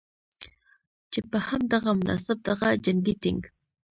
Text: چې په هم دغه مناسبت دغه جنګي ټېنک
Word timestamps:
چې 1.11 1.19
په 1.29 1.37
هم 1.47 1.61
دغه 1.73 1.91
مناسبت 1.99 2.39
دغه 2.49 2.67
جنګي 2.85 3.15
ټېنک 3.21 3.43